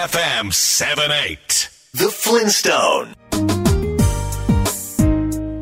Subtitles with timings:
[0.00, 3.14] FM 78 The Flintstone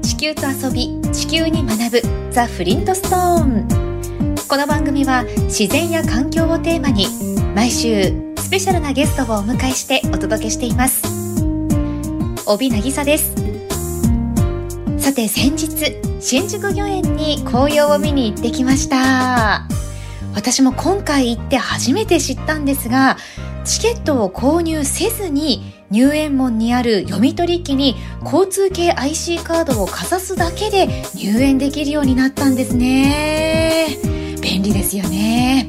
[0.01, 7.09] 地球と遊び地球に学ぶザ・フリントストーンこの番組は自然や環境をテーマに
[7.57, 11.03] 毎週スペシャルなゲストをお迎えしてお届けしています。
[12.47, 13.35] 帯渚です。
[14.99, 19.67] さて先日新宿御苑に紅葉を見に行ってきました。
[20.39, 23.17] 私も今回行って初めて知ったんですが
[23.69, 33.99] チケットを購入せずに入園門にある読み取り機に交通系 IC カードをかざすだけで入園できるようになったんですね。
[34.41, 35.69] 便利ですよね。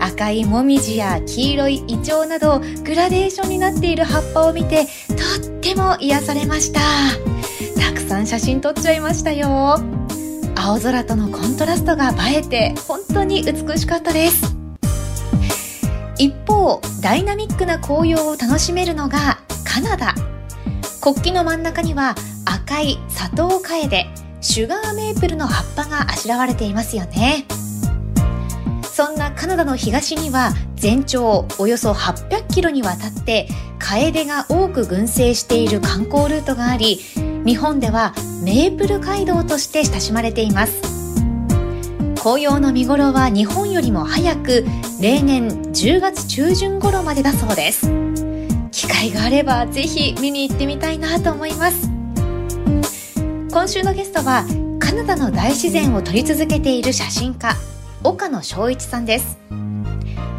[0.00, 4.88] 赤いもみじや黄色いイチョウなどグラデーションになっている葉っぱを見てと
[5.42, 6.80] っても癒されました。
[7.80, 9.78] たくさん写真撮っちゃいましたよ。
[10.56, 14.53] 青空とのコントラストが映えて本当に美しかったです。
[16.18, 20.14] 一方ダイナミックな紅葉を楽しめるのがカナダ。
[21.00, 22.14] 国旗の真ん中には
[22.46, 24.06] 赤いサトウカエデ
[24.40, 27.46] シュガーメープルの葉っぱがあしらわれていますよね。
[28.82, 33.48] そんなカナダの東には全長およそ800キロにわたって
[33.80, 37.00] カエデが多く群生している観光ルートがあり
[37.44, 40.93] 日本ではメープル街道として親しまれています。
[42.24, 44.64] 紅葉の見頃は日本よりも早く
[44.98, 47.90] 例年10月中旬頃までだそうです。
[48.72, 51.90] 機会があればぜひ見に行ってみたいなと思います。
[53.50, 54.46] 今週のゲストは
[54.80, 57.54] カナダの大自然を撮り続けている写真家
[58.02, 59.36] 岡野翔一さんです。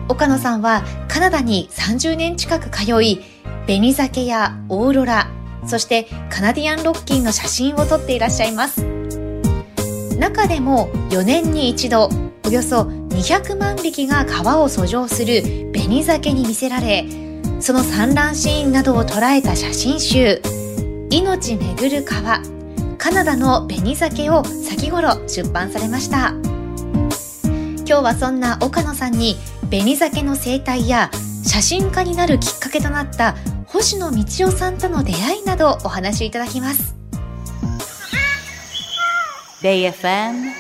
[0.10, 3.22] 岡野さんはカナダに30年近く通い
[3.68, 5.28] 紅鮭やオーロラ
[5.68, 8.95] そしてカナディアンロッキーの写真を撮っていらっしゃいます。
[10.18, 12.10] 中でも4年に一度
[12.46, 15.42] およそ200万匹が川を遡上する
[15.74, 17.06] 紅鮭に魅せられ
[17.60, 20.42] その産卵シーンなどを捉えた写真集
[21.10, 22.42] 「命めぐる川
[22.98, 26.34] カナダの紅鮭」を先頃出版されました。
[27.88, 29.38] 今日はそんな岡野さんに
[29.70, 31.12] 紅鮭の生態や
[31.44, 33.36] 写真家になるきっかけとなった
[33.68, 36.95] 星野道夫さんとの出会いなどお話しいただきます。
[39.66, 39.84] B.
[39.88, 40.06] F.
[40.06, 40.54] M.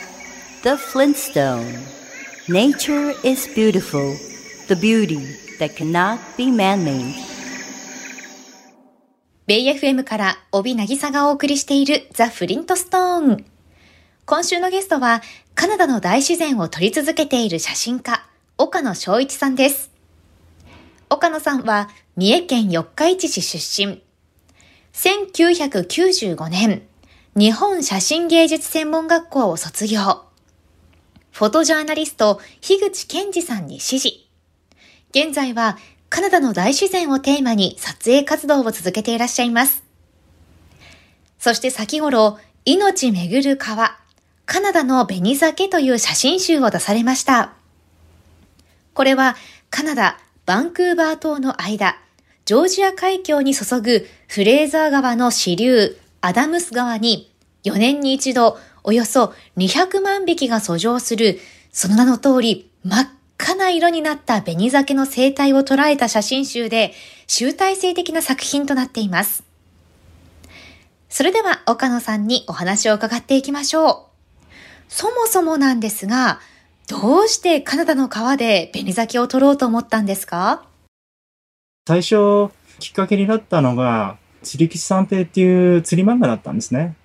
[0.64, 1.78] The Flintstone
[2.50, 4.16] Nature is beautiful
[4.68, 5.20] The beauty
[5.60, 7.14] that cannot be man-made
[9.46, 13.46] ベイ FM から帯渚がお送りしているザ・フリントストーン
[14.26, 15.22] 今週のゲストは
[15.54, 18.26] カナダの大自然を撮り続けている写真家
[18.58, 19.92] 岡野翔一さんです
[21.12, 24.02] 岡野さんは三重県四日市市出身
[24.94, 26.88] 1995年
[27.38, 30.24] 日本写真芸術専門学校を卒業。
[31.34, 34.10] フォトジャーナリスト、樋口健二さんに指示。
[35.10, 39.84] 現在はカナダの大自然をテーマに撮影活動を続けていらっしゃいます。
[41.38, 43.98] そして先頃、命めぐる川、
[44.46, 47.52] カナダの紅酒という写真集を出されました。
[48.94, 49.36] これは
[49.70, 51.98] カナダ、バンクーバー島の間、
[52.46, 57.32] ジョージア海峡に注ぐフレーザー川の支流、アダムス川に
[57.66, 61.40] 4年に一度およそ200万匹が遡上する、
[61.72, 66.94] その名の通り真っ赤な色になった紅鮭の生態を捉えた写真集で
[67.28, 69.44] 集大成的な作品となっています。
[71.10, 74.10] それでは岡野さんにお話を伺っていきましょ
[74.42, 74.52] う。
[74.90, 76.40] そもそもなんですが、
[76.88, 80.66] どうしてカナダの川で紅鮭を取ろうと思ったんですか？
[81.88, 82.50] 最初、
[82.80, 86.96] きっかけになったのが、釣り吉三平っていう釣り漫画だったんですね。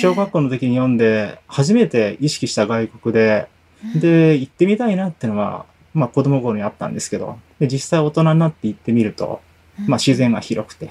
[0.00, 3.48] 小学校の時に読んで、初めて意識した外国で、
[3.96, 9.40] で、行ってみたいなってのは、まあ子供頃にあったんですけど、で実際大人になって行ってみると、
[9.86, 10.90] まあ自然が広くて。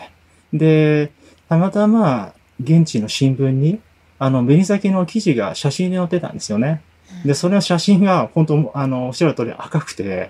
[0.52, 1.12] で、
[1.48, 3.80] たまたま現地の新聞に、
[4.18, 6.82] あの、紅崎の記事が写真で載ってたんですよね。
[7.26, 10.30] で、それの写真が本当、あの、おっしゃる通り赤くて、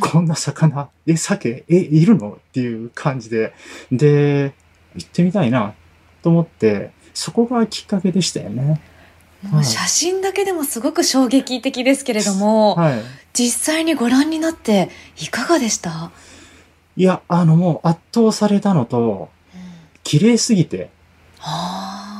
[0.00, 2.32] こんな魚、え、鮭、え、いるの？
[2.32, 3.52] っていう感じで、
[3.92, 4.52] で、
[4.96, 5.74] 行ってみたいな
[6.22, 8.80] と思って、そこがきっかけでしたよね。
[9.42, 13.02] もう写真だけでもすごく衝撃的ですけれども、はい、
[13.34, 14.88] 実際にご覧になって
[15.20, 16.10] いかがでした？
[16.96, 19.28] いや、あのもう圧倒されたのと、
[20.02, 20.88] 綺麗すぎて、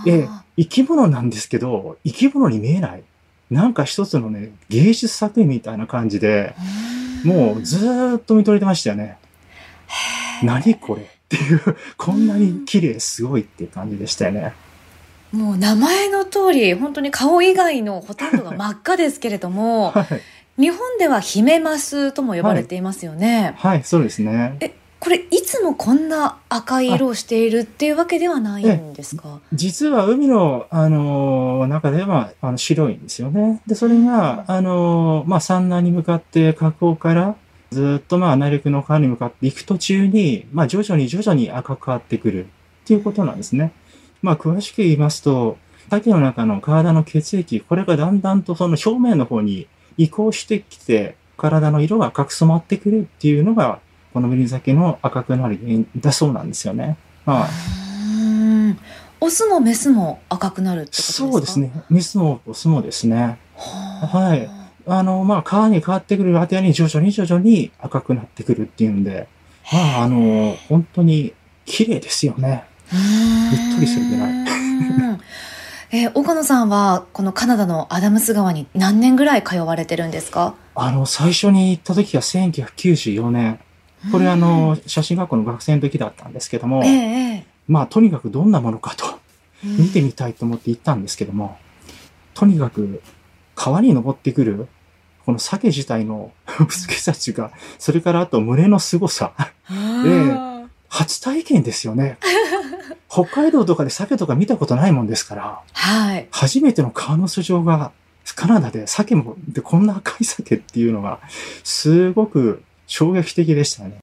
[0.06, 3.02] え、生き物なんですけど、生き物に見えない。
[3.50, 6.54] なんか一つのね、芸術作品みたいな感じで、
[7.24, 9.16] もうずっと見とれてましたよね。
[10.42, 11.08] 何これ？
[11.34, 14.52] っていう、こんなに綺麗すごいっていう感じでしたよね。
[15.32, 23.54] もう名前の通り、本当に顔以外のほとんどが真っ赤ですけれども、はい、日本ではヒメマスとも呼ばれていますよね。
[23.58, 24.56] はい、そうですね。
[24.60, 29.40] え、これいつもこんな赤い色をしているっていうわけではないんですか？
[29.52, 33.60] 実は海の、あの、中では、あの、白いんですよね。
[33.66, 37.34] で、それが、あの、まあ、産卵に向かって河口から
[37.74, 42.48] ずっとまあ、内陸の川に向かっていく途中に、まあ、徐々に徐々に赤く変わってくるっ
[42.86, 43.72] ていうことなんですね。
[44.22, 45.58] まあ、詳しく言いますと、
[45.90, 49.66] 鮭の中の体の血液、これがだんだんとその表面の方に
[49.98, 53.80] 移行してきて、体の色が赤く染まってくるっていうのが、
[54.14, 56.96] この紅鮭の赤くなる原因だそうなんですよね。
[57.26, 58.20] まあ、う
[58.70, 58.78] ん
[59.20, 61.32] オスもメスも赤くなるってことですか？
[61.32, 61.58] そうです。
[61.58, 61.72] ね。
[61.90, 63.38] メスもオスもですね。
[63.56, 69.28] はいあの、まあ、川に変わってくる間に徐々に徐々に赤くなってくるっていうんで、
[69.72, 71.32] まあ、あの、本当に
[71.64, 72.64] 綺麗ですよね。
[72.92, 74.32] うっとりするぐらい。
[75.90, 76.12] えー。
[76.14, 80.54] 岡野さんはこのカナダのアダムス川に何年ぐらい通われてるんですか？
[80.74, 83.60] あの、最初に行った時は1994年。
[84.12, 89.06] これあの、写真学校の学生の時だったんですけどもえ、ええまあ、とにかくどんなものかと
[89.64, 91.56] え見てみたいと思って行ったんですけども、
[92.34, 93.00] とにかく
[93.54, 94.68] 川に登ってくる、
[95.24, 99.32] この鮭自体の美しさっていうか、それからあと群れの凄さ。
[99.36, 102.18] あ初体験ですよね。
[103.10, 106.28] 北海道とかで鮭とか見たことないもんですから、はい。
[106.30, 107.92] 初めての川の素性が
[108.34, 111.20] カナダで鮭も、でこんな赤い鮭っていうのが、
[111.62, 113.98] すごく衝撃的でしたね。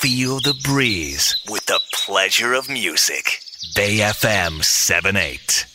[0.00, 3.40] Feel the breeze with the pleasure of music.
[3.74, 5.66] Bay FM 78.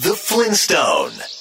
[0.00, 1.37] The Flintstone.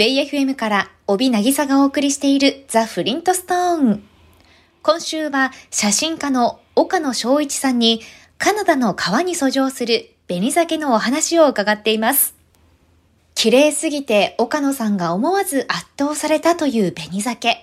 [0.00, 4.02] ベイ FM から帯渚がお送りしているザ・フリントストーン。
[4.82, 8.00] 今週は写真家の岡野翔一さんに
[8.38, 12.34] カナダの川に遡上する紅鮭のお話を伺っています。
[13.34, 17.58] 綺麗すぎて岡野さんが思わず圧倒されたという紅鮭。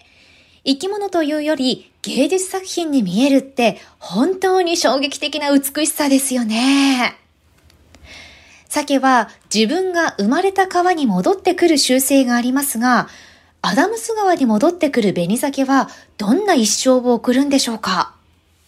[0.63, 7.17] 生き物というより芸術作品に見えるって本当に衝撃的な美しさですよね。
[8.69, 13.07] 鮭は自分が生まれた川に戻ってくる習性がありますが、
[13.61, 18.13] アダムス川に戻ってくる紅鮭はどんな一生を送るんでしょうか？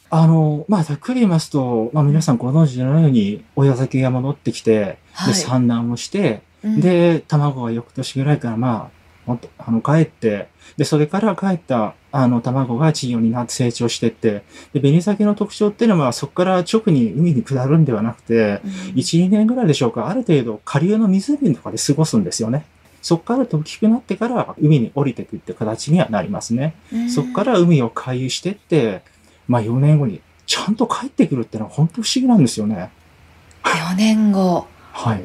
[0.09, 5.33] あの、まあ、ざっくり言いますと、まあ、皆さんご存知のように、親鮭が戻ってきて、はい。
[5.33, 6.81] で、産卵をして、うん。
[6.81, 8.98] で、卵が翌年ぐらいから、まあ、
[9.57, 10.47] あの、帰って、
[10.77, 14.43] で、それから帰った、あの、卵が稚魚になって成長してって、
[14.73, 18.61] で、紅鮭の特徴っていうのは、そこから直に海に下るんではなくて、
[18.95, 22.65] 1、2年ぐらいでしょうか、ある程度下流の湖とかで過ごすんですよね。
[23.01, 26.75] そこから大きくなってから海に降りてくって形にはなりますね。
[26.91, 29.03] うんそこから海を回遊してって、
[29.47, 32.89] まあ4年後にちゃんと帰ってくるってのは本当不思議なんですよね。
[33.63, 34.67] 4年後。
[34.91, 35.23] はい。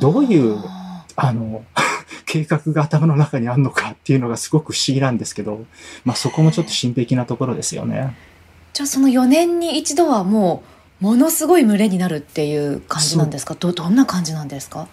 [0.00, 0.58] どういう
[1.16, 1.64] あの、
[2.34, 5.66] 計画が頭の中にあるのかっていうのがすごく不思議なんですけど、
[6.04, 8.16] まあそこもちょっと神秘的なところですよね。
[8.72, 10.64] じゃあその4年に一度はも
[11.00, 13.54] う、ものすごい群れになるっていう感じなんですか？
[13.54, 14.88] ど、どんな感じなんですか？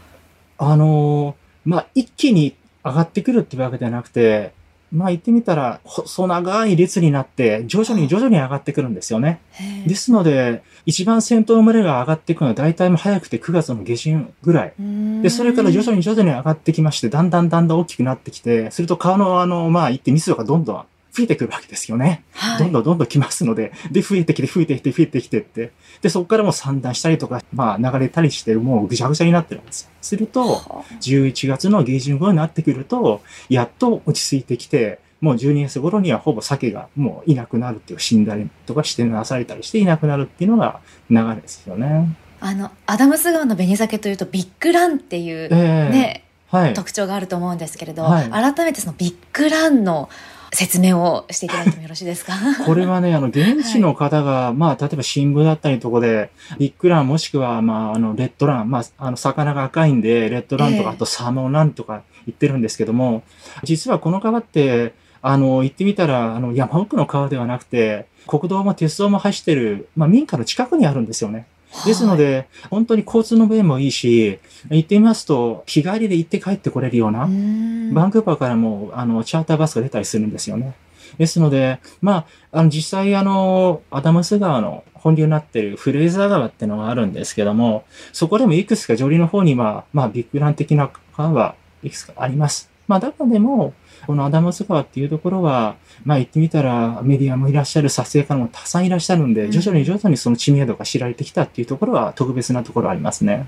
[0.59, 1.35] あの、
[1.65, 4.53] まあ一気に上がってくるってわけではなくて、
[4.91, 9.39] まあ言ってみたら、細長い列になって、徐々に徐々に上がってくるんですよね。
[9.87, 14.73] ですので、一番先頭の群れが上がっていくのは大体も早くて9月の下旬ぐらい。
[15.21, 22.23] で、それから徐々に徐々に上がってきまして、だんだんだんだん大きくなってきて、すると川のあの、まあ言って密度がどんどん増えてくるわけですよね。
[22.33, 25.71] はいどんどんどんどん来ますので、で、増えてきて、増えてきて、増えてきてって。
[26.01, 29.89] で、そこからもう散乱したりとか、まあ流れたりして、もうぐちゃぐちゃになってるんですよ。
[30.01, 42.15] すると、は11月の下旬頃になってくると、やっと落ち着いてきて、もう12月頃にはほぼ鮭がもういなくなるっていう死んだりとかしてなされたりしていなくなるっていうのが流れですよね。
[42.39, 46.73] あの、アダムス川の紅鮭というとビッグランっていう、ええね、はい。
[46.73, 50.09] 特徴があると思うんですけれど、はい改めてそのビッグランの
[50.53, 52.33] 説明をしていただいてもよろしいですか？
[52.65, 56.29] これはね、あの、現地の方が、まあ、例えば新聞だったりとかで、
[56.59, 60.95] ビッグランもしくは、まあ、あの、レッドラン、まあ、あの、魚が赤いんで、レッドランとか、ええ。
[60.95, 63.23] あとサーモンランとか言ってるんですけども、
[63.63, 71.45] 実はこの川って、あの、行ってみたら、あの、山奥の川ではなくて、国道も鉄道も走ってる、まあ、民家の近くにあるんですよね。
[71.85, 80.75] ですので、本当に交通の便もいいし、行ってみますと、日帰りで行って帰ってこれるような、うんバンクーバーからも、あの、チャーターバスが出たりするんですよね。
[81.17, 92.69] ですので、まあ、あの、実際、あの、アダムス川の本流になっているフレーザー川っていうのがあるんですけども、そこでもいくつか上流の方には、まあ、ビッグラン的な川はいくつかあります。
[92.87, 93.73] まあ、中でも、
[94.05, 103.47] このアダムス川っていうところは、まあ、言ってみたら、メディアもいらっしゃる、撮影家もたくさんいらっしゃるんで、うん徐々に徐々にその知名度が知られてきたっていうところは特別なところありますね。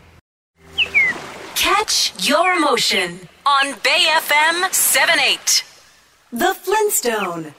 [1.55, 5.73] Catch your emotion on Bay FM 78
[6.33, 7.53] The Flintstone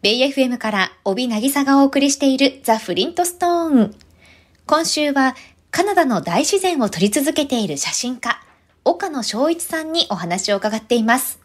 [0.00, 3.94] ベイ FM から帯渚がお送りしているザ・フリントストーン。
[4.66, 5.34] 今週は
[5.70, 8.40] カナダの大自然を撮り続けている写真家、
[8.98, 11.38] 岡野昭一さんにお話を伺っています。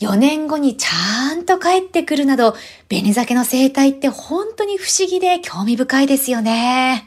[0.00, 2.54] 4年後にちゃんと帰ってくるなど、
[2.88, 7.06] 紅酒の生態って本当に不思議で興味深いですよね。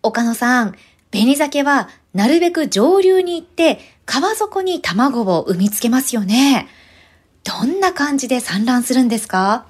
[0.00, 0.76] 岡野さん、
[1.10, 6.68] 紅酒はなるべく上流に行って川底に卵を産みつけますよね。
[7.42, 9.66] どんな感じで産卵するんですか？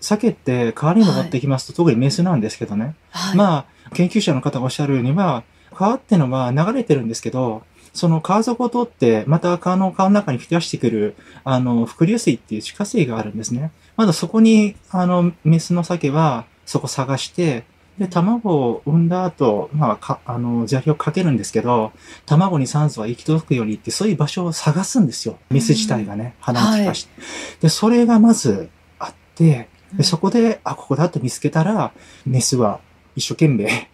[0.00, 2.94] 鮭って川に登ってきますと、はい、特にメスなんですけどね。
[3.10, 5.44] はい、まあ、研究者の方がおっしゃるようには、
[5.74, 7.62] 川ってのは流れてるんですけど、
[7.92, 13.70] その川底を通って、また川の川の中に吹き出してくる、あの、伏流水っていう地下水があるんですね。
[13.96, 17.64] まだそこに、あの、メスの鮭は、そこ探して、
[17.98, 21.92] で、卵を産んだ後、まあ、か、あの、砂利をかけるんですけど、
[22.26, 25.38] 卵に酸素が行き届くようにって、そういう場所を探すんですよ。
[25.50, 31.92] メス自体がね、鼻を利かして、はい、で、それがまずあって、でそこで、あ、ここだと見つけたら、
[32.26, 32.80] メスは
[33.14, 33.88] 一生懸命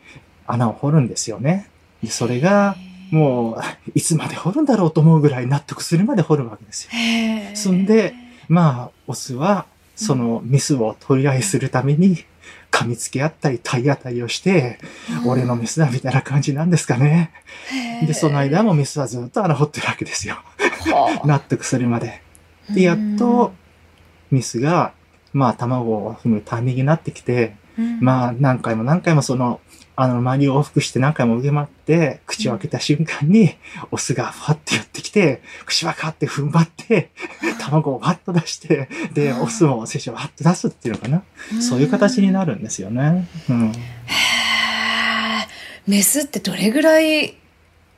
[0.52, 1.68] 穴を掘るんですよね。
[2.02, 2.76] で、それが、
[3.10, 3.60] もう、
[3.94, 6.90] いつまで掘るんだろうと思うぐらい納得するまで掘るわけですよ。
[7.54, 8.14] そんで、
[8.48, 9.66] まあ、オスは、
[9.96, 12.24] そのメスを取り合いするために、
[12.70, 14.78] 噛みつけ合ったり体当たりをして、
[15.26, 17.32] 俺のメスだみたいな感じなんですかね。
[18.06, 20.36] で、その間もメスはずっと穴掘ってるわけですよ。
[21.26, 22.22] 納得するまで。
[22.70, 23.52] で、やっと、
[24.30, 24.92] メスが、
[25.32, 27.56] まあ、卵を踏むタイミングになってきて、
[28.00, 29.60] まあ、何回も何回もその、
[30.02, 33.56] あの、周りを往復して何回も受け回って、口を開けた瞬間に、
[33.90, 37.10] オスがファって寄ってきて、口ばかって踏ん張って、
[37.60, 41.22] 卵をバッと出して、で、オスも精子をバッと出すっていうのかな。
[41.60, 43.28] そういう形になるんですよね。
[43.50, 43.72] うん。
[43.72, 43.74] へ
[45.86, 47.36] メスってどれぐらい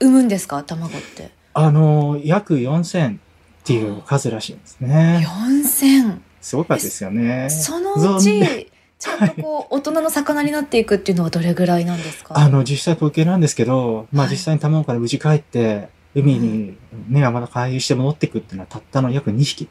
[0.00, 0.62] 産むんですか？
[0.64, 1.30] 卵って。
[1.54, 3.18] あの、約4000っ
[3.62, 5.24] ていう数らしいんですね。
[5.24, 6.18] 4000?
[6.40, 7.48] すごかったですよね。
[7.48, 8.71] そのうち、
[9.02, 12.38] ちゃんとこう、大人の魚になっていくっていうのはどれぐらいなんですか？
[12.38, 16.76] あの、実際統計なんですけど、まあ実際に卵から無事帰って、海に
[17.08, 19.68] ね、まだ回遊して戻っていくっていうのはたったの約2匹。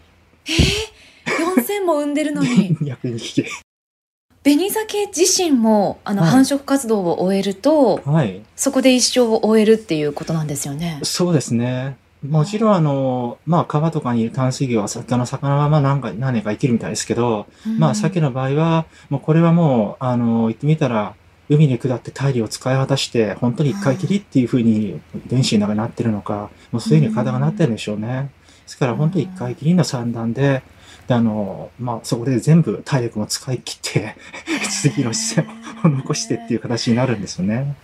[0.48, 2.76] えー、4000も産んでるのに？
[2.84, 3.46] 約2匹。
[4.44, 11.00] 紅鮭自身もあの、繁殖活動を終えると、はい、そこで一生を終えるっていうことなんですよね。
[11.04, 11.96] そうですね。
[12.28, 21.16] もちろんあの、まあ川とかにいる淡水魚は、あの魚はまあ何か、何年か生きるみたいですけど、うん、まあ鮭の場合は、もうこれはもう、あの、言ってみたら、
[21.50, 28.32] 海に下って大量を使い果たして、本当に一回きりっていうふうに電子の中になってるのか、もうそういうふうに体がなってるんでしょうね。
[28.64, 30.64] ですから本当に一回きりの産卵で、
[31.08, 34.16] で、あの、まあ、そこで全部体力も使い切って
[34.70, 35.48] 次の視線
[35.84, 37.76] を残してっていう形になるんですよね。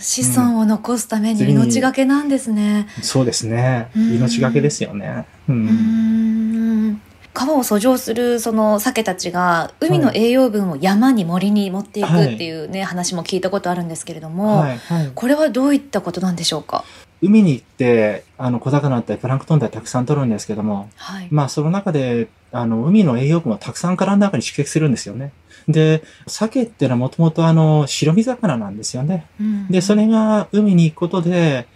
[0.00, 2.88] 子孫を残すために命がけなんですね。
[2.98, 3.90] うん、そうですね。
[3.94, 5.26] 命がけですよね。
[5.48, 7.00] うん。
[7.32, 16.84] 川を遡上するその鮭たちが海の栄養分を山に森に持っていくっていうね、はい、話も聞いたことあるんですけれども、はいはい、これはどういったことなんでしょうか？
[17.20, 25.32] 海に行ってあの小魚だったりプランクトンだったりたくさん取るんですけども、はい、まあその中であの海の栄養分をたくさん体の中に蓄積するんですよね。
[25.68, 29.26] で、鮭っていうのはもともとあの、白身魚なんですよね。
[29.40, 31.66] うん、で、それが海に行くことで、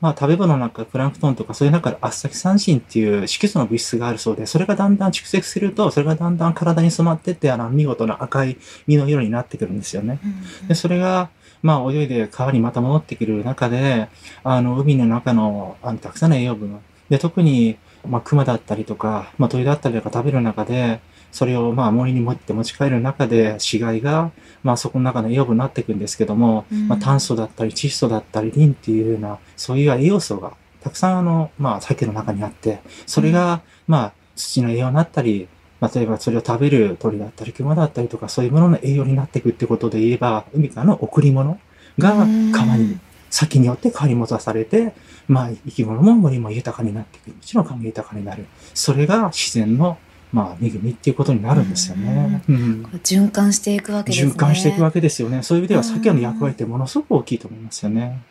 [0.00, 10.18] まあ食べ物の中、プランクトンとかそういう中でアスタキサンシンっていう色素の物質があるそうで、それがだんだん蓄積すると、それがだんだん体に染まってって、あの、見事な赤い身の色になってくるんですよね。
[10.62, 11.30] うん、で、それが、
[11.62, 14.08] まあ泳いで川にまた戻ってくる中で、
[14.42, 17.76] あの、海の中の、あの、たくさんの栄養分、で、特に、
[18.08, 21.00] まあ、熊だったりとか、まあ、鳥だったりとか食べる中で、
[21.32, 24.30] それをまあ森に持って持ち帰る中で死骸が
[24.62, 35.48] まあそこの中の栄養分になっていくんですけども、うん、まあ炭素だったり窒素だったりリンっていうようなそういう栄養素がたくさんあのまあ鮭の中にあってそれがまあ土の栄養になったり
[35.80, 41.58] 例えばそれを食べる鳥だったり熊だったりとかそういうものの栄養になっていくってことで言えば海からの贈り物
[41.98, 42.14] が
[42.52, 43.00] 川に
[43.32, 44.92] 先によって変わり戻されて、
[45.26, 47.34] まあ生き物も森も豊かになっていく。
[47.34, 48.46] もちろん環豊かになる。
[48.74, 49.96] それが自然の
[50.32, 52.42] まあ、恵みっていうことになるんですよね。
[52.48, 54.32] うん、循環していくわけですね。
[54.32, 55.42] 循環していくわけですよね。
[55.42, 58.22] そういう意味では、鮭の役割ってものすごく大きいと思いますよね。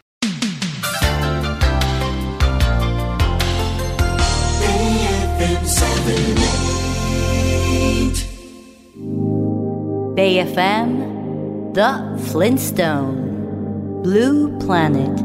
[10.15, 15.17] Bay FM The Flintstone Blue Planet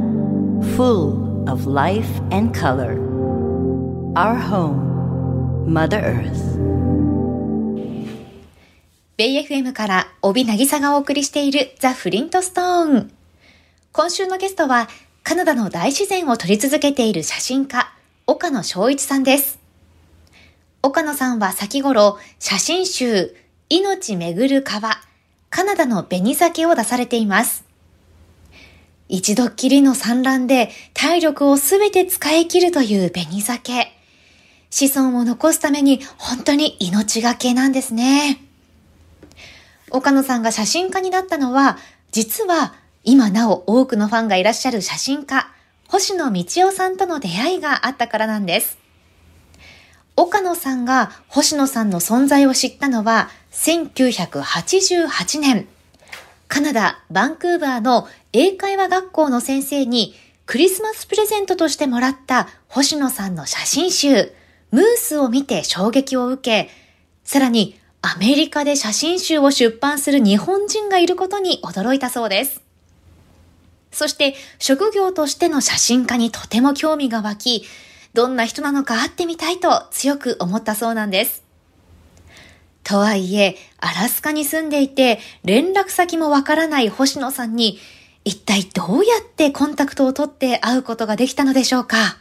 [0.76, 2.95] Full of life and color
[4.16, 4.86] Our home
[5.66, 6.56] Mother Earth
[9.16, 13.11] ベイ FM から帯渚がお送りしているザ・フリントストーン
[13.90, 14.88] 今週のゲストは、
[15.25, 17.92] カナダの大自然を撮り続けている写真家、
[18.26, 19.58] 岡野翔一さんです。
[20.82, 23.35] 岡野さんは先頃、写真集、
[23.68, 25.00] 命めぐる川、
[25.50, 27.64] カナダの紅酒を出されています。
[29.08, 33.96] 一度きりの産卵で体力をすべて使い切るという紅酒。
[34.70, 38.40] 子孫を残すために本当に命がけなんですね。
[39.90, 41.78] 岡野さんが写真家になったのは、
[42.11, 45.49] 実は今なお多くのファンがいらっしゃる写真家、
[45.88, 48.78] 星野道夫さんとの出会いがあったからなんです。
[50.16, 55.68] 岡野さんが星野さんの存在を知ったのは1988年、
[56.49, 60.14] カナダ・バンクーバーの英会話学校の先生に
[60.46, 64.32] クリスマスプレゼントとしてもらった星野さんの写真集、
[64.76, 66.71] ムースを見て衝撃を受け、
[67.25, 72.61] さらにアメリカで写真集を出版する日本人がいることに驚いたそうです。
[73.90, 77.64] そして職業としての写真家にとても興味が湧き、
[78.12, 81.42] どんな人なのか会ってみたいと強く思ったそうなんです。
[82.85, 87.78] とはいえ、アラスカに住んでいて連絡先もわからない星野さんに
[88.26, 92.18] 一体どうやってコンタクトを取って会うことができたのでしょうか？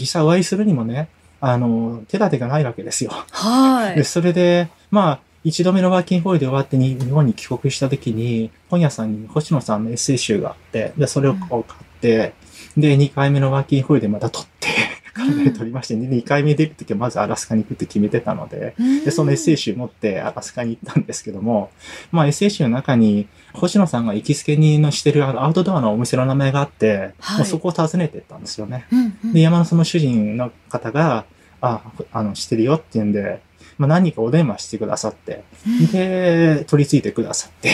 [0.00, 1.10] 実際お会いするにもね、
[1.46, 3.10] あの、手立てがないわけですよ。
[3.30, 3.96] はい。
[3.96, 11.62] で、それで、まあ、一度目のワーキングホリデー終わってに日本に帰国した時に、本屋さんに星野さんのエッセイ集があって、で、それを買っ
[12.00, 12.32] て、
[12.76, 14.68] うん、で、2回目のワーキングホリデーまた取って、
[15.12, 18.74] カナダで撮りまして、ね、2回目出るときはまずアラスカに行くって決めてたので、
[19.04, 21.70] で、そのエッセイ集持ってアラスカに行ったんですけども、
[22.10, 28.86] まあエッセイ集の中に、星野さんが行きつけにのしてるアウトドアのお店の名前があって、はい、もうそこを訪ねてったんですよね。
[28.90, 31.26] うんうん、で、山のその主人の方が、
[31.64, 33.40] あ、あの、してるよって言うんで、
[33.78, 35.44] まあ、何かお電話してくださって、
[35.92, 37.70] で、取り付いてくださって、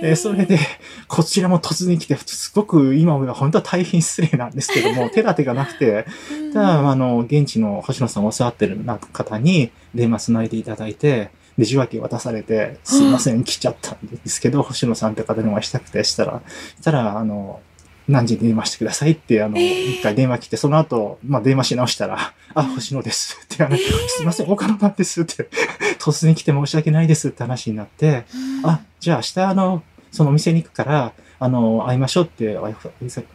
[0.00, 0.58] でそれで、
[1.08, 6.06] こちらも突然来て、すごく今は本当は大変失礼なんですけども、 手立てがなくて、
[6.52, 8.78] ただ、あの、現地の星野さんを教わってる
[9.12, 16.42] 方に電話つないでいただいて、で、受話器渡されて、すいません、来ちゃったんですけど、星野さんって方にお会いしたくてしたら、
[16.80, 17.60] したら、あの、
[18.08, 25.48] 何時に電話してくださいって、あの、一、回電話来て、その後、まあ電話し直したら、あ、星野ですって、あの、すいません、岡野なんですって、
[25.98, 28.24] 突然来て申し訳ないですって話になって、
[28.64, 32.68] あ、じゃあ明日あの、そのお店に行くから、あの、会いましょうって、ま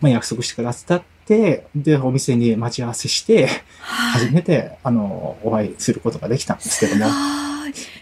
[0.04, 3.50] あ、約束してくださって、で、お店に待ち合わせして、
[3.80, 7.47] 初めて、あの、お会いすることができたんですけども。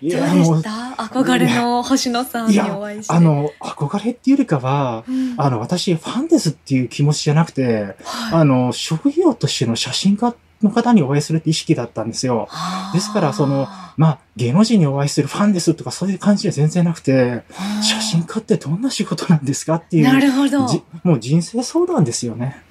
[0.02, 0.62] いや、もう。
[0.62, 3.14] 憧れの星野さんにお会いして。
[3.14, 12.48] あの、憧れっていうよりかは、うん、あの、私、ファンですっていう気持ちじゃなくて、はい、あの、職業としての写真家の方にお会いするって意識だったんですよ。
[12.94, 17.44] ですから、その、まあ、芸能人にお会いするファンですとかそういう感じは全然なくて、
[17.82, 20.04] 写真家ってどんな仕事なんですかっていう。
[20.06, 20.68] なるほど。
[21.04, 22.64] もう人生相談ですよね。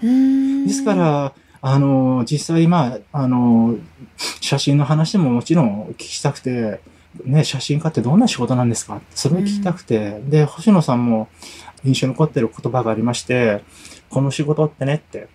[0.66, 1.32] ですから、
[1.66, 3.76] あの、実際、まあ、あの、
[4.40, 6.80] 写真の話ももちろん聞きたくて、
[7.24, 9.00] ね、写真家ってどんな仕事なんですか？
[9.14, 11.28] それを聞きたくて、うん、で、星野さんも
[11.84, 13.62] 印象に残ってる言葉がありまして、
[14.10, 15.28] この仕事ってねって、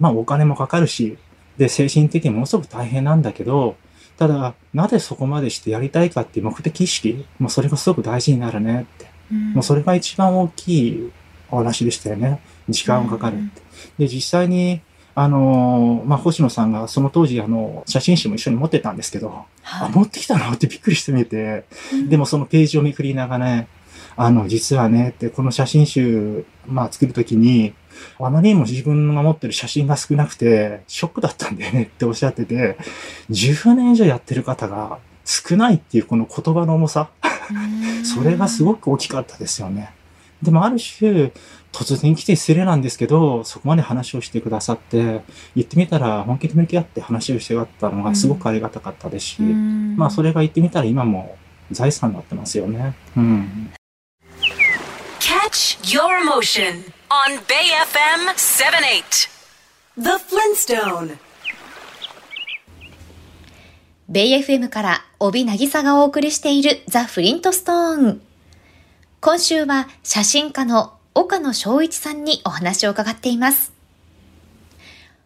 [0.00, 1.18] まあお金もかかるし、
[1.58, 3.76] で、精神的にものすごく大変なんだけど、
[4.16, 9.06] ただ、なぜそこまでしてやりたいかっていう目的意識、もうそれがすごく大事になるねって。
[9.30, 11.12] うん、もうそれが一番大きい
[11.50, 12.40] お話でしたよね。
[12.68, 13.62] 時間をかかるって。
[13.98, 14.80] で、実際に
[15.20, 23.68] あの、まあ、星野さんがその当時、あの、写真集も一緒に持ってたんですけど、はい、あ、持ってきたのってびっくりしてみて、うん、でもそのページをめくりながらね、
[24.16, 27.74] あの、実はね、って、この写真集、まあ、作るときに、
[28.20, 32.78] あまりにも自分が持ってる写真が少なくて、ショックだったんだよねっておっしゃってて、
[33.30, 37.10] 10年以上やってる方が少ないっていうこの言葉の重さ、
[38.04, 39.90] それがすごく大きかったですよね。
[40.42, 41.32] でもある種、
[41.72, 45.22] 突然来て失礼なんですけど、そこまで話をしてくださって、
[45.54, 51.36] 言ってみたら本気で向き合って話をしてくだったのがすごくありがたかったですし、うん、まあそれが言ってみたら今も
[51.70, 52.94] 財産になってますよね。
[53.16, 53.72] うん。
[55.20, 59.28] Catch your emotion on Bay FM 78
[59.96, 61.18] The Flintstone
[64.08, 68.22] ベイ FM から帯渚がお送りしているザ・フリントストーン。
[69.20, 73.72] 今週は写真家の岡野翔一さんにお話を伺っています。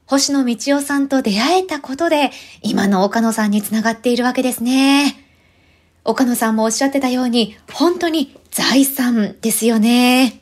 [0.06, 2.30] 星野道夫さんと出会えたことで、
[2.62, 5.14] 今の岡野さんにつながっているわけですね。
[6.02, 10.40] 岡野さんもおっしゃってたように、本当に財産ですよね。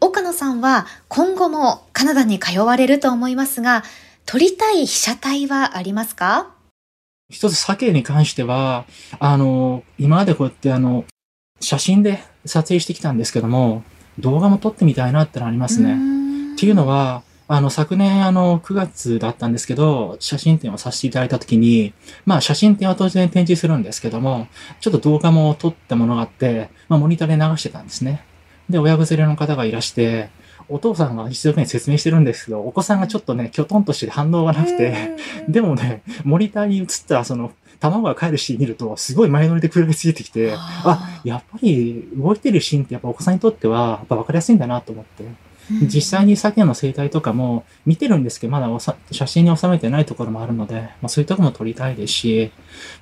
[0.00, 3.84] 岡野さんは今後もカナダに通われると思いますが、
[4.24, 6.54] 撮りたい被写体はありますか？
[7.28, 8.86] 一つ鮭に関しては、
[9.18, 11.04] あの、今までこうやってあの、
[11.60, 13.84] 写真で撮影してきたんですけども、
[14.18, 15.94] 動画も撮ってみたいなってのありますね。
[16.54, 21.92] っていうのは、あの、昨年、あの、9月だったんですけど、写真展をさせていただいたときに、
[22.24, 24.48] まあ、写真展は当然展示するんですけども、
[24.80, 28.24] ちょっと動画も撮ったものがあって、まあ、モニターで流してたんですね。
[28.70, 30.30] で、親子連れの方がいらして、
[30.68, 37.52] お父さんが一生懸命説明してるんですけど、お子さんがちょっとね、きょとんとして反応がなくて、でもね、モニターに映ったその、
[37.90, 45.24] 卵が帰るシーン見ると、すごい前乗りで食らいついてきて、あ、やっぱり動いてるシーンってやっぱお子さんにとっては、やっぱ分かりやすいんだなと思って。
[45.82, 48.68] 実際に鮭の生態とかも見てるんですけど、まだ
[49.10, 52.52] 写真に収めてないところもあるので、まあ、そういうところも撮りたいですし、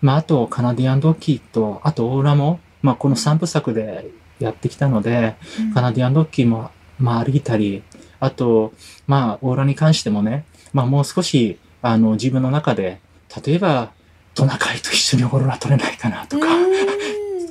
[0.00, 5.34] まあ、あとカナディアンドッキーと、あとオーラも、まあ、この3部作でやってきたので、
[5.74, 7.82] カナディアンドッキーも、まあ、歩いたり、
[8.20, 8.72] あと、
[9.08, 13.00] まあ、オーラに関してもね、まあ、もう少し、あの、自分の中で、
[13.44, 13.92] 例えば、
[14.34, 16.46] トナカイと一緒にオーロラ撮れないかなとか、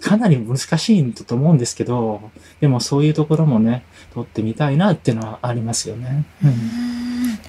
[0.02, 6.26] かなり難しいんだと思うんですけど、でもそういうところもね、撮ってみたいなっていうのはありますよね。
[6.44, 7.40] うん、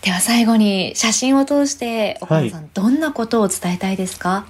[0.00, 4.46] では最後に写真を通して岡野さん、はい、どんなことを伝えたいですか？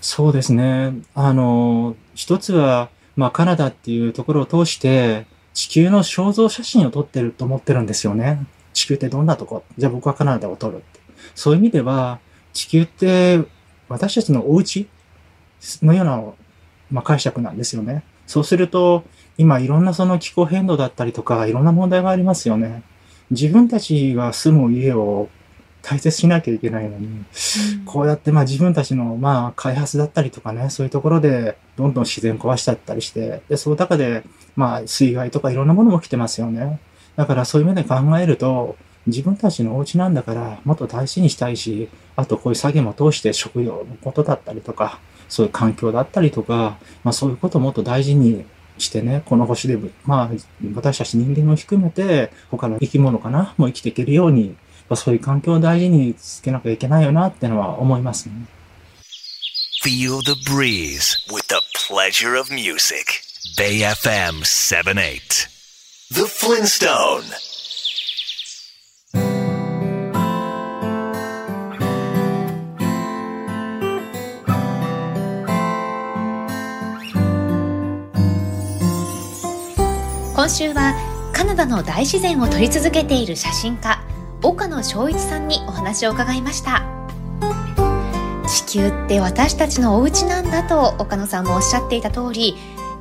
[0.00, 0.94] そうですね。
[1.14, 8.46] あの、一つは、まあカナダっていうところを通して地球の肖像写真を撮ってると思ってるんですよね。
[8.72, 9.62] 地球ってどんなとこ？
[9.78, 11.00] じゃあ僕はカナダを撮るって。
[11.34, 12.18] そういう意味では、
[12.56, 13.44] 地球って
[13.88, 14.88] 私たちのお家
[15.82, 16.22] のような
[16.90, 18.04] まあ、解釈なんですよね。
[18.26, 19.04] そうすると、
[19.38, 22.82] 今いろんなその気候変動だったりとか、いろんな問題がありますよね。
[23.30, 25.28] 自分たちが住む家を
[25.82, 27.26] 大切しなきゃいけないのに、うん、
[27.84, 34.22] こうやってまあ自分たちのまあ開発だったりとかね、そういうところでどんどん自然壊しちゃったりして、で、その中で
[34.54, 36.80] まあ水害とかいろんなものも来てますよね。
[37.16, 48.44] だからそういう目で考えると、自分たちのお家なんだからもっと大事にしたいし、あとこういう作業も通して食料のことだったりとか、そういう環境だったりとか、まあそういうことをもっと大事に
[48.78, 50.30] してね、この星で、まあ
[50.74, 54.56] 私たち人間も含めて、他の生き物かな、もう生きていけるように、
[54.88, 58.34] まあ、そういう環境を大事につけなきゃいけないよなってのは思いますね。
[59.84, 63.22] Feel the breeze with the pleasure of music.
[63.56, 65.48] Bay FM 78.
[66.10, 67.45] The Flintstone.
[80.46, 80.94] 今週は
[81.32, 84.00] カナダの大自然を撮り続けている写真家
[84.44, 86.84] 岡野翔一さんにお話を伺いました。
[88.46, 92.54] 地球って私たちのお家なんだと岡野さんもおっしゃっていた通り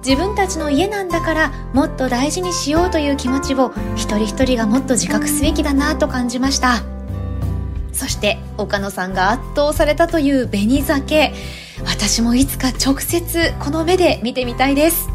[0.04, 6.82] 自分たちの家なんだからもっと大事にしようという気持ちを一人一人がもっと自覚すべきだなと感じました。
[7.94, 11.32] そして岡野さんが圧倒されたという紅鮭
[11.86, 15.15] 私もいつか直接この目で見てみたいです。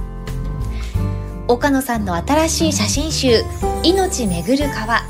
[1.51, 3.43] 岡野さんの新しい写真集
[3.83, 5.03] 「命めぐる川。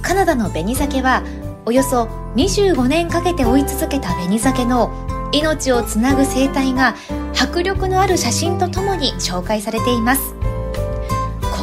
[0.00, 1.24] カナダの紅鮭」は
[1.66, 4.92] およそ25年かけて追い続けた紅鮭の
[5.32, 6.94] 命をつなぐ生態が
[7.36, 10.36] 迫力のある写真とともに紹介されています。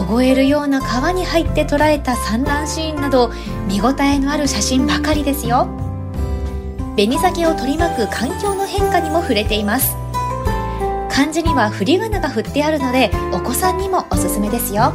[0.06, 3.32] 凍えるような川に入って捉えた産卵シーンなど
[3.70, 5.70] 見応えのある写真ばかりですよ。
[6.98, 9.96] 紅鮭を取り巻く環境の変化にも触れています。
[11.16, 14.94] 漢字には振り仮名が振ってあるのでお子さんにもおすすめですよ。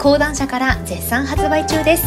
[0.00, 2.06] 講談社から絶賛発売中です。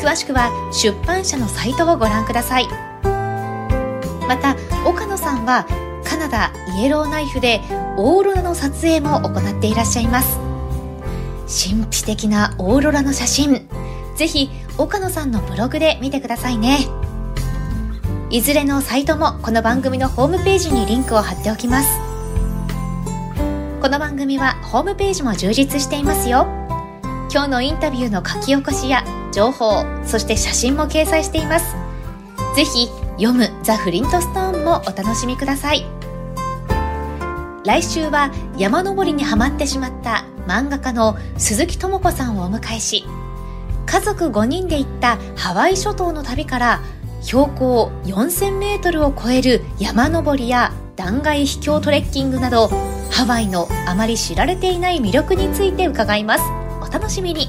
[0.00, 2.68] 詳しくは出版社のサイトをご覧ください。
[4.28, 4.54] また
[4.88, 5.66] 岡野さんは
[6.04, 7.60] カナダイエローナイフで
[7.96, 10.38] オーロラの撮影も行っていらっしゃいます。
[11.48, 13.68] 神秘的なオーロラの写真。
[14.14, 16.86] ぜひ岡野さんのブログで見てくださいね。
[18.36, 21.88] いずれのサイトもこの番組のホームページにリンクを貼っておきます。
[23.80, 26.46] この番組はホームページも充実していますよ。
[27.32, 31.76] 今日のインタビューの書き起こしや情報そして写真も掲載しています。
[32.54, 35.86] ぜひ読むザ・フリントストーンもお楽しみください。
[37.64, 43.06] 来週は山登りにはまってしまった漫画家の鈴木智子さんをお迎えし
[43.86, 46.80] 家族5人で行ったハワイ諸島の旅から
[47.22, 52.68] 標高4000メートルを超える山登りや断崖秘境トレッキングなど
[53.10, 56.44] ハワイのあまり知られていない魅力について伺います。
[56.80, 57.48] お楽しみに。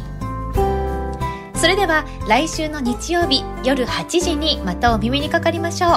[1.55, 5.91] それでは来週の日曜日夜8時にまたお耳にかかりましょう。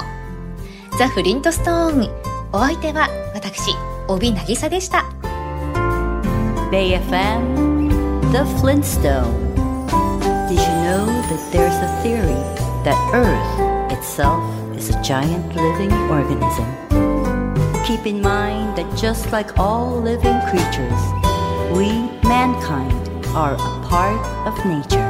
[0.98, 2.11] ザ・フリントストーン。
[2.52, 3.70] お相手は私
[4.09, 5.04] 帯渚でした。
[6.70, 9.50] BayFM The Flintstone
[10.48, 12.69] Did you know that there's a theory?
[12.85, 14.43] That Earth itself
[14.77, 16.66] is a giant living organism.
[17.85, 21.03] Keep in mind that just like all living creatures,
[21.77, 21.90] we
[22.29, 25.10] mankind are a part of nature.